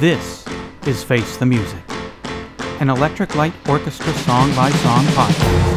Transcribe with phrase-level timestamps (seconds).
[0.00, 0.44] This
[0.86, 1.82] is Face the Music,
[2.80, 5.68] an Electric Light Orchestra song by song podcast.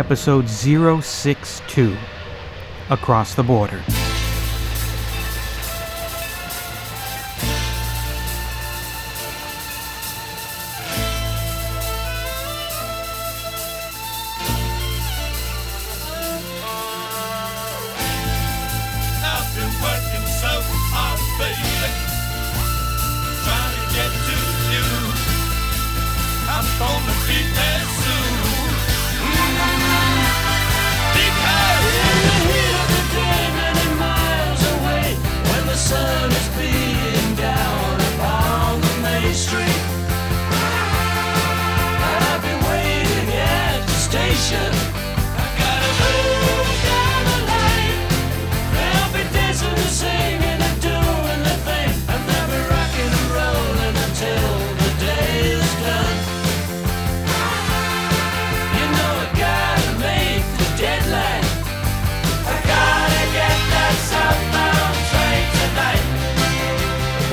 [0.00, 1.96] Episode 062
[2.90, 3.80] Across the Border.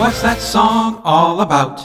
[0.03, 1.79] What's that song all about?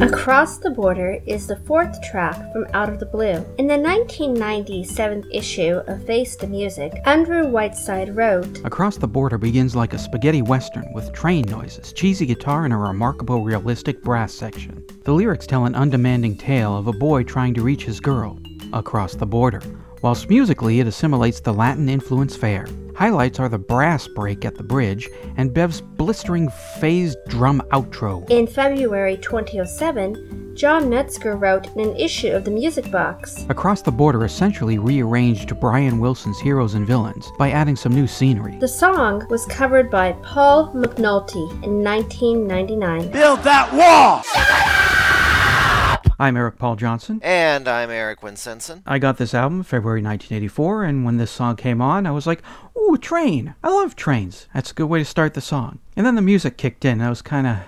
[0.00, 3.44] Across the Border is the fourth track from Out of the Blue.
[3.58, 9.74] In the 1997 issue of Face the Music, Andrew Whiteside wrote, Across the Border begins
[9.74, 14.86] like a spaghetti western with train noises, cheesy guitar, and a remarkable realistic brass section.
[15.02, 18.38] The lyrics tell an undemanding tale of a boy trying to reach his girl
[18.72, 19.62] across the border,
[20.00, 22.68] whilst musically it assimilates the Latin influence fare.
[22.96, 26.48] Highlights are the brass break at the bridge and Bev's blistering
[26.80, 28.28] phased drum outro.
[28.30, 33.92] In February 2007, John Metzger wrote in an issue of the Music Box, Across the
[33.92, 38.56] Border essentially rearranged Brian Wilson's Heroes and Villains by adding some new scenery.
[38.60, 43.10] The song was covered by Paul McNulty in 1999.
[43.10, 44.22] Build that wall!
[46.18, 47.20] I'm Eric Paul Johnson.
[47.22, 48.80] And I'm Eric Winsenson.
[48.86, 52.42] I got this album February 1984, and when this song came on, I was like,
[52.74, 53.54] ooh, a train.
[53.62, 54.48] I love trains.
[54.54, 55.78] That's a good way to start the song.
[55.94, 57.58] And then the music kicked in, and I was kind of.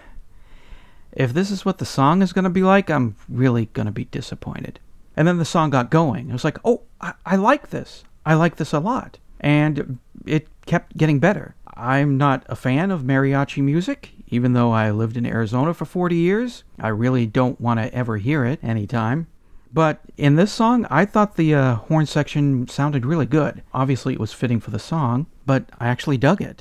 [1.13, 3.93] If this is what the song is going to be like, I'm really going to
[3.93, 4.81] be disappointed.
[5.15, 6.31] And then the song got going.
[6.31, 8.05] I was like, oh, I, I like this.
[8.25, 9.19] I like this a lot.
[9.41, 11.55] And it kept getting better.
[11.75, 16.17] I'm not a fan of mariachi music, even though I lived in Arizona for 40
[16.17, 16.65] years.
[16.79, 19.27] I really don't want to ever hear it anytime.
[19.73, 23.63] But in this song, I thought the uh, horn section sounded really good.
[23.75, 26.59] Obviously, it was fitting for the song, but I actually dug it.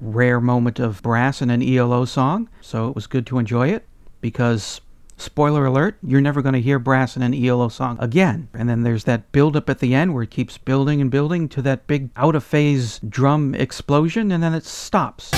[0.00, 3.86] Rare moment of brass in an ELO song, so it was good to enjoy it
[4.20, 4.80] because
[5.16, 8.48] spoiler alert, you're never going to hear brass in an ELO song again.
[8.54, 11.48] And then there's that build up at the end where it keeps building and building
[11.50, 15.30] to that big out of phase drum explosion and then it stops.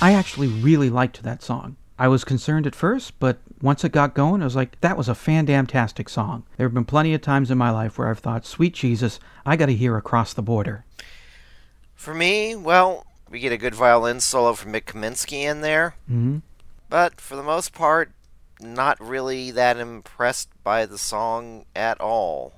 [0.00, 1.76] I actually really liked that song.
[1.96, 5.08] I was concerned at first, but once it got going, I was like, that was
[5.08, 6.42] a fan-damtastic song.
[6.56, 9.54] There have been plenty of times in my life where I've thought, sweet Jesus, I
[9.54, 10.84] gotta hear Across the Border.
[11.94, 16.38] For me, well, we get a good violin solo from Mik Kaminski in there, hmm
[16.88, 18.12] but for the most part,
[18.60, 22.52] not really that impressed by the song at all.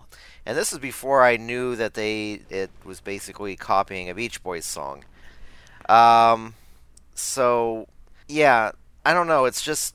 [0.45, 4.67] And this is before I knew that they it was basically copying a Beach Boys
[4.67, 5.05] song.
[5.89, 6.55] Um,
[7.15, 7.87] so
[8.29, 8.73] yeah,
[9.07, 9.45] I don't know.
[9.45, 9.95] It's just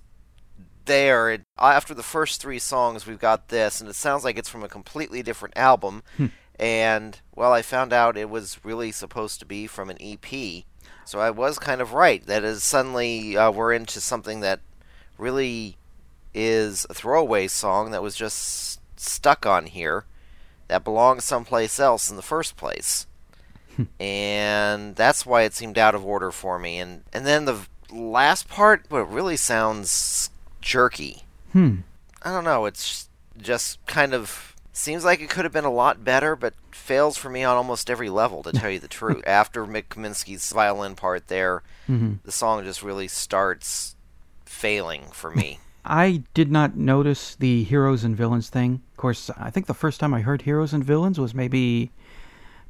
[0.86, 1.30] there.
[1.32, 4.64] It, after the first three songs, we've got this, and it sounds like it's from
[4.64, 6.02] a completely different album.
[6.58, 10.64] And well, I found out it was really supposed to be from an EP.
[11.10, 12.24] So I was kind of right.
[12.28, 14.60] That is suddenly uh, we're into something that
[15.18, 15.76] really
[16.36, 20.06] is a throwaway song that was just stuck on here
[20.68, 23.08] that belongs someplace else in the first place.
[24.00, 26.78] and that's why it seemed out of order for me.
[26.78, 30.30] And and then the last part, well, it really sounds
[30.62, 31.24] jerky.
[31.54, 31.78] Hmm.
[32.22, 32.66] I don't know.
[32.68, 37.18] It's just kind of seems like it could have been a lot better, but fails
[37.18, 38.44] for me on almost every level.
[38.44, 42.84] To tell you the truth, after Mik Kaminski's violin part there, hmm the song just
[42.84, 43.96] really starts
[44.46, 45.60] failing for me.
[45.86, 48.82] I did not notice the heroes and villains thing.
[48.92, 51.92] Of course, I think the first time I heard heroes and villains was maybe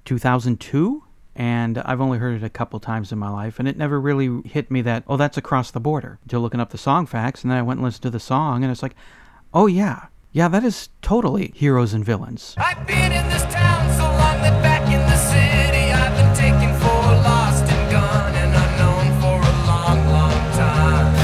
[0.05, 1.03] 2002,
[1.35, 4.41] and I've only heard it a couple times in my life, and it never really
[4.47, 7.51] hit me that, oh, that's across the border, until looking up the song facts, and
[7.51, 8.95] then I went and listened to the song, and it's like,
[9.53, 12.53] oh, yeah, yeah, that is totally heroes and villains.
[12.57, 16.71] I've been in this town so long that back in the city I've been taken
[16.79, 21.15] for lost and gone and unknown for a long, long time.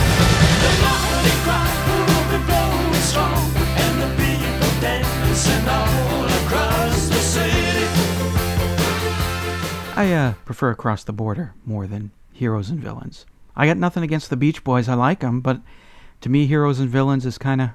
[1.21, 1.69] The cry,
[2.33, 3.45] the blow is strong,
[3.77, 7.85] and the people dancing all across the city.
[9.95, 13.27] I uh, prefer Across the Border more than Heroes and Villains.
[13.55, 15.61] I got nothing against the Beach Boys, I like them, but
[16.21, 17.69] to me, Heroes and Villains is kind of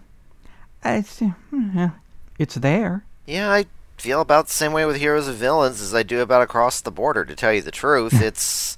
[0.84, 1.90] it's uh,
[2.38, 3.04] it's there.
[3.26, 3.66] Yeah, I
[3.98, 6.90] feel about the same way with Heroes and Villains as I do about Across the
[6.90, 8.14] Border, to tell you the truth.
[8.22, 8.76] it's,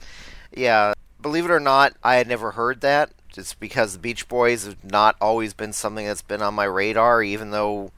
[0.55, 3.11] yeah, believe it or not, I had never heard that.
[3.37, 7.23] It's because the Beach Boys have not always been something that's been on my radar,
[7.23, 7.93] even though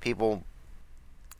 [0.00, 0.44] people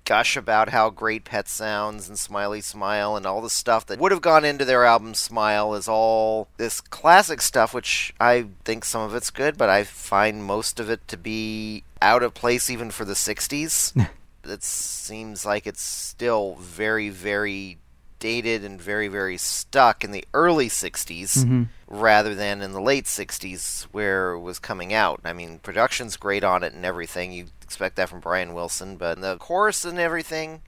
[0.05, 4.13] gush about how great Pet sounds and Smiley Smile and all the stuff that would
[4.13, 9.03] have gone into their album Smile is all this classic stuff, which I think some
[9.03, 12.91] of it's good, but I find most of it to be out of place even
[12.91, 14.09] for the 60s.
[14.45, 17.79] it seems like it's still very, very
[18.19, 21.69] dated and very, very stuck in the early 60s Mhm.
[21.95, 25.21] Rather than in the late 60s where it was coming out.
[25.25, 27.33] I mean, production's great on it and everything.
[27.33, 30.63] You expect that from Brian Wilson, but the chorus and everything,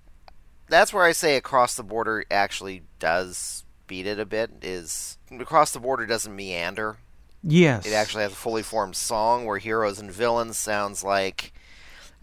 [0.69, 4.51] that's where I say Across the Border actually does beat it a bit.
[4.63, 6.99] Is Across the Border doesn't meander.
[7.43, 7.87] Yes.
[7.87, 11.53] It actually has a fully formed song where heroes and villains sounds like,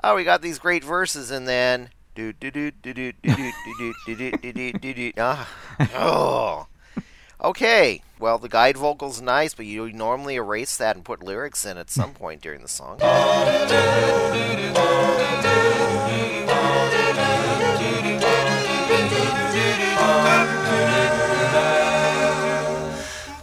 [0.04, 3.52] oh, we got these great verses, and then do do do do do do do
[3.68, 5.12] do do do do do do do.
[5.18, 5.50] Ah,
[5.96, 6.68] oh.
[7.44, 11.78] Okay, well, the guide vocal's nice, but you normally erase that and put lyrics in
[11.78, 12.16] at some hmm.
[12.16, 13.00] point during the song.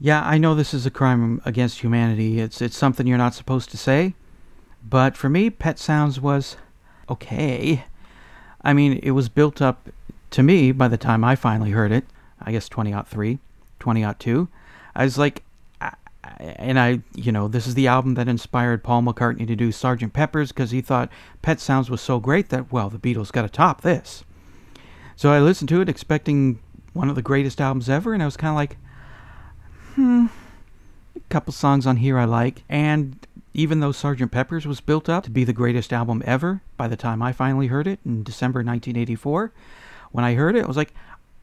[0.02, 2.41] Yeah, I know this is a crime against humanity.
[2.41, 4.14] It's it's something you're not supposed to say,
[4.82, 6.56] but for me, Pet Sounds was
[7.11, 7.85] okay.
[8.62, 9.91] I mean, it was built up
[10.31, 12.06] to me by the time I finally heard it.
[12.41, 13.38] I guess 2003,
[13.81, 14.49] 2002.
[14.94, 15.43] I was like,
[16.38, 20.12] and I, you know, this is the album that inspired Paul McCartney to do Sgt.
[20.12, 21.11] Pepper's because he thought
[21.43, 24.25] Pet Sounds was so great that well, the Beatles got to top this.
[25.17, 26.61] So I listened to it expecting
[26.93, 28.77] one of the greatest albums ever, and I was kind of like,
[29.94, 30.26] hmm,
[31.17, 34.31] a couple songs on here I like, and even though Sgt.
[34.31, 37.67] Pepper's was built up to be the greatest album ever by the time I finally
[37.67, 39.53] heard it in December 1984,
[40.12, 40.94] when I heard it, I was like,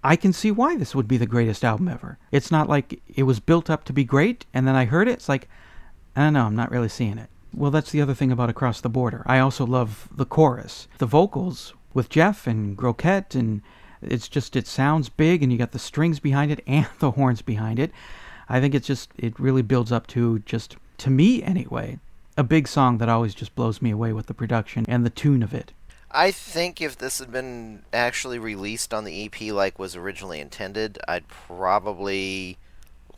[0.03, 2.17] I can see why this would be the greatest album ever.
[2.31, 5.13] It's not like it was built up to be great, and then I heard it,
[5.13, 5.49] it's like,
[6.15, 7.29] I don't know, I'm not really seeing it.
[7.53, 9.23] Well, that's the other thing about Across the Border.
[9.25, 10.87] I also love the chorus.
[10.99, 13.61] The vocals with Jeff and Groucutt, and
[14.01, 17.41] it's just, it sounds big, and you got the strings behind it and the horns
[17.41, 17.91] behind it.
[18.49, 21.99] I think it's just it really builds up to just to me anyway,
[22.37, 25.43] a big song that always just blows me away with the production and the tune
[25.43, 25.73] of it.
[26.17, 30.97] I think if this had been actually released on the EP like was originally intended,
[31.07, 32.57] I'd probably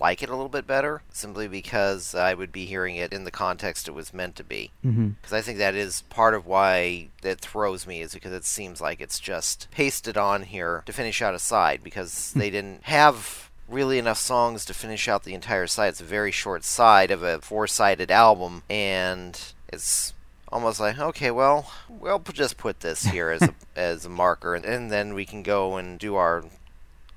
[0.02, 3.32] like it a little bit better, simply because I would be hearing it in the
[3.32, 4.72] context it was meant to be.
[4.86, 5.10] mm-hmm.
[5.22, 8.82] Because I think that is part of why it throws me, is because it seems
[8.82, 13.50] like it's just pasted on here to finish out a side, because they didn't have
[13.70, 15.88] really enough songs to finish out the entire side.
[15.88, 19.40] It's a very short side of a four sided album, and
[19.72, 20.14] it's
[20.52, 24.66] almost like, okay, well, we'll just put this here as a, as a marker, and,
[24.66, 26.44] and then we can go and do our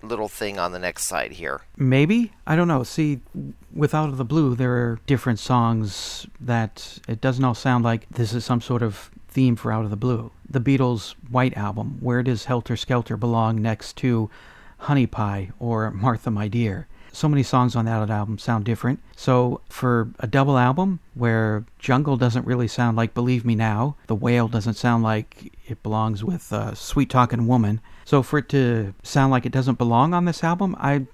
[0.03, 1.62] little thing on the next side here.
[1.77, 2.83] Maybe I don't know.
[2.83, 3.21] See,
[3.73, 8.09] with Out of the Blue, there are different songs that it doesn't all sound like
[8.11, 10.31] this is some sort of theme for Out of the Blue.
[10.49, 14.29] The Beatles' White Album, where does Helter Skelter belong next to
[14.79, 16.87] Honey Pie or Martha My Dear?
[17.12, 19.00] So many songs on that album sound different.
[19.16, 24.14] So for a double album where Jungle doesn't really sound like Believe Me Now, The
[24.14, 27.81] Whale doesn't sound like it belongs with uh, Sweet Talking Woman.
[28.04, 31.07] So for it to sound like it doesn't belong on this album, I,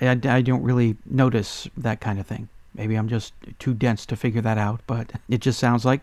[0.00, 2.48] I, I don't really notice that kind of thing.
[2.74, 6.02] Maybe I'm just too dense to figure that out, but it just sounds like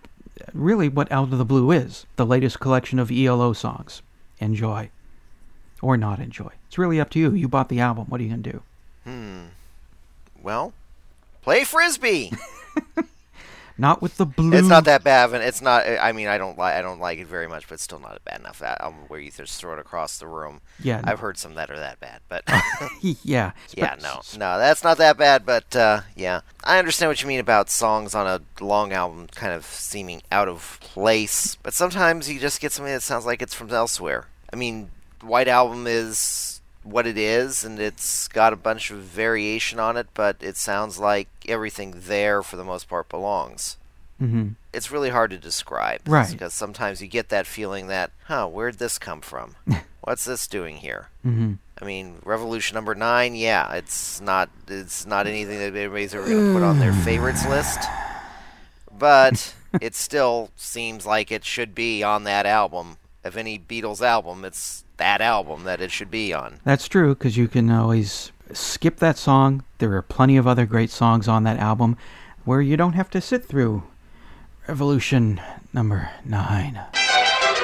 [0.53, 4.01] really what Out of the Blue is the latest collection of ELO songs.
[4.39, 4.89] Enjoy.
[5.81, 6.49] Or not enjoy.
[6.67, 7.33] It's really up to you.
[7.33, 8.05] You bought the album.
[8.07, 8.63] What are you going to do?
[9.03, 9.45] Hmm.
[10.41, 10.73] Well,
[11.41, 12.31] play frisbee.
[13.77, 14.55] Not with the blue.
[14.55, 15.33] It's not that bad.
[15.33, 15.85] and It's not.
[15.87, 16.75] I mean, I don't like.
[16.75, 18.59] I don't like it very much, but it's still not bad enough.
[18.59, 20.61] That um, where you just throw it across the room.
[20.79, 21.01] Yeah.
[21.03, 22.43] I've heard some that are that bad, but
[23.01, 23.53] yeah.
[23.75, 25.43] yeah, no, no, that's not that bad.
[25.45, 29.53] But uh, yeah, I understand what you mean about songs on a long album kind
[29.53, 31.55] of seeming out of place.
[31.63, 34.27] But sometimes you just get something that sounds like it's from elsewhere.
[34.51, 34.91] I mean,
[35.21, 36.52] White Album is
[36.83, 40.99] what it is, and it's got a bunch of variation on it, but it sounds
[40.99, 43.77] like everything there, for the most part, belongs
[44.21, 44.55] Mhm.
[44.71, 46.01] it's really hard to describe.
[46.07, 46.29] Right.
[46.31, 49.55] Because sometimes you get that feeling that, huh, where'd this come from?
[50.01, 51.07] What's this doing here?
[51.25, 51.57] Mhm.
[51.81, 56.53] I mean, Revolution number nine, yeah, it's not it's not anything that anybody's ever gonna
[56.53, 57.79] put on their favorites list.
[58.91, 64.45] But it still seems like it should be on that album of any Beatles album,
[64.45, 66.61] it's that album that it should be on.
[66.63, 69.63] That's true, because you can always skip that song.
[69.79, 71.97] There are plenty of other great songs on that album
[72.45, 73.83] where you don't have to sit through
[74.67, 75.41] Revolution
[75.73, 76.79] number 9.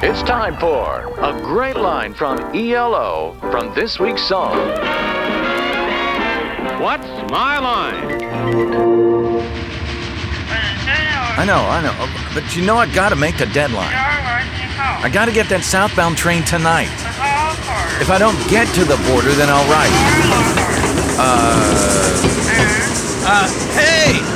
[0.00, 4.56] It's time for a great line from ELO from this week's song.
[6.80, 8.22] What's my line?
[11.36, 11.94] I know, I know.
[12.32, 13.92] But you know I gotta make the deadline.
[13.92, 16.94] I gotta get that southbound train tonight.
[18.00, 19.90] If I don't get to the border, then I'll write.
[21.18, 21.98] Uh.
[23.26, 24.12] Uh, hey!
[24.12, 24.27] Hey!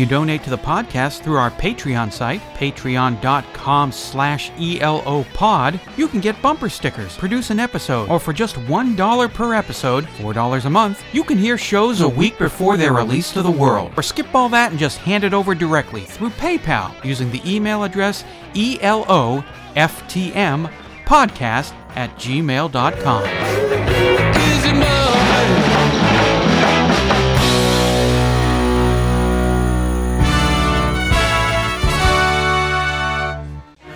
[0.00, 6.40] You donate to the podcast through our Patreon site, patreon.com slash elopod, you can get
[6.40, 11.22] bumper stickers, produce an episode, or for just $1 per episode, $4 a month, you
[11.22, 13.92] can hear shows a week before they're released to the world.
[13.96, 17.84] Or skip all that and just hand it over directly through PayPal using the email
[17.84, 23.24] address E eloftmpodcast at gmail.com.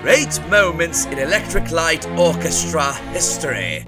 [0.04, 3.86] Great moments in Electric Light Orchestra history.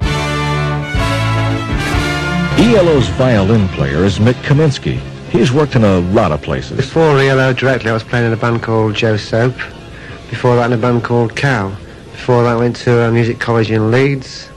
[2.56, 4.98] ELO's violin player is Mik Kaminski.
[5.28, 6.78] He's worked in a lot of places.
[6.78, 9.56] Before ELO directly, I was playing in a band called Joe Soap.
[10.30, 11.68] Before that, in a band called Cow.
[12.12, 14.48] Before that, I went to a music college in Leeds.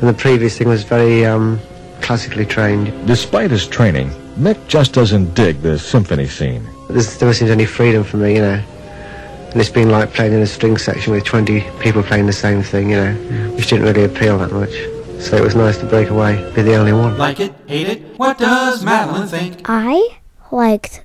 [0.00, 1.60] And the previous thing was very um,
[2.00, 3.06] classically trained.
[3.06, 6.68] Despite his training, Mick just doesn't dig the symphony scene.
[6.88, 8.64] There's never seems any freedom for me, you know.
[9.50, 12.62] And it's been like playing in a string section with 20 people playing the same
[12.62, 13.12] thing, you know,
[13.56, 14.72] which didn't really appeal that much.
[15.20, 17.18] So it was nice to break away, be the only one.
[17.18, 17.52] Like it?
[17.66, 18.18] Hate it?
[18.18, 19.62] What does Madeline think?
[19.64, 20.18] I
[20.52, 21.04] liked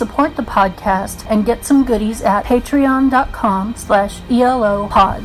[0.01, 5.21] support the podcast and get some goodies at patreon.com slash elopod.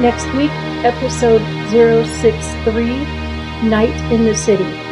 [0.00, 0.50] Next week,
[0.82, 1.40] episode
[1.70, 3.04] 063,
[3.68, 4.87] Night in the City.